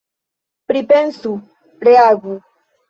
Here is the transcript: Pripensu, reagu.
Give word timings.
Pripensu, 0.71 1.31
reagu. 1.91 2.35